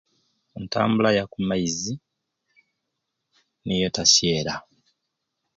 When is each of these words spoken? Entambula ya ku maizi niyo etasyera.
Entambula 0.57 1.09
ya 1.17 1.25
ku 1.31 1.37
maizi 1.47 1.93
niyo 3.65 3.85
etasyera. 3.89 4.53